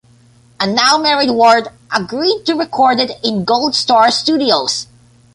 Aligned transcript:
A 0.59 0.65
now-married 0.65 1.29
Ward 1.29 1.67
agreed 1.95 2.43
to 2.47 2.55
record 2.55 2.99
it 2.99 3.19
in 3.23 3.43
Gold 3.45 3.75
Star 3.75 4.09
Studios. 4.09 4.87